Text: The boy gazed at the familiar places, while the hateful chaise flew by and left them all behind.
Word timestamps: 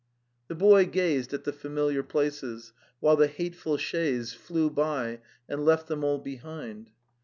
The 0.47 0.55
boy 0.55 0.87
gazed 0.87 1.31
at 1.31 1.43
the 1.43 1.53
familiar 1.53 2.01
places, 2.01 2.73
while 3.01 3.15
the 3.15 3.27
hateful 3.27 3.77
chaise 3.77 4.33
flew 4.33 4.71
by 4.71 5.19
and 5.47 5.63
left 5.63 5.87
them 5.87 6.03
all 6.03 6.17
behind. 6.17 6.89